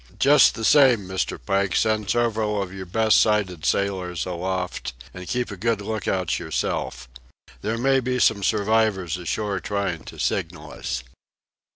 Just 0.17 0.55
the 0.55 0.65
same, 0.65 1.01
Mr. 1.01 1.37
Pike, 1.39 1.75
send 1.75 2.09
several 2.09 2.59
of 2.59 2.73
your 2.73 2.87
best 2.87 3.21
sighted 3.21 3.65
sailors 3.67 4.25
aloft, 4.25 4.93
and 5.13 5.27
keep 5.27 5.51
a 5.51 5.55
good 5.55 5.79
lookout 5.79 6.39
yourself. 6.39 7.07
There 7.61 7.77
may 7.77 7.99
be 7.99 8.17
some 8.17 8.41
survivors 8.41 9.17
ashore 9.17 9.59
trying 9.59 10.03
to 10.05 10.17
signal 10.17 10.71
us." 10.71 11.03